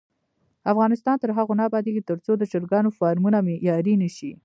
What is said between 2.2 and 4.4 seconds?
د چرګانو فارمونه معیاري نشي.